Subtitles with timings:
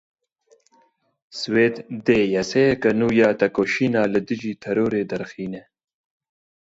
[1.39, 5.63] Swêd dê yasayeke nû ya têkoşîna li dijî terorê derxîne.